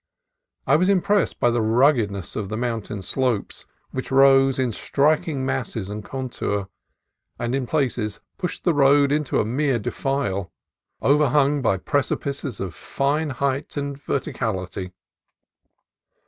I 0.65 0.77
was 0.77 0.89
impressed 0.89 1.39
by 1.39 1.51
the 1.51 1.61
ruggedness 1.61 2.35
of 2.35 2.49
the 2.49 2.57
mountain 2.57 3.03
slopes, 3.03 3.67
which 3.91 4.09
rose 4.09 4.57
in 4.57 4.71
striking 4.71 5.45
mass 5.45 5.75
and 5.75 6.03
contour, 6.03 6.69
and 7.37 7.53
in 7.53 7.67
places 7.67 8.19
pushed 8.39 8.63
the 8.63 8.73
road 8.73 9.11
into 9.11 9.39
a 9.39 9.45
mere 9.45 9.77
defile, 9.77 10.51
overhung 11.03 11.61
by 11.61 11.77
precipices 11.77 12.59
of 12.59 12.73
fine 12.73 13.29
height 13.29 13.77
and 13.77 13.95
ver 14.01 14.19
ticality. 14.19 14.91